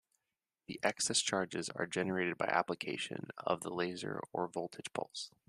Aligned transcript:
The 0.65 0.79
excess 0.81 1.21
charges 1.21 1.69
are 1.69 1.85
generated 1.85 2.35
by 2.35 2.47
application 2.47 3.27
of 3.37 3.61
the 3.61 3.69
laser 3.69 4.19
or 4.33 4.47
voltage 4.47 4.91
pulse. 4.93 5.29